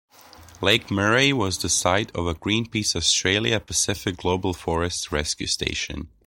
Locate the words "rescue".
5.11-5.45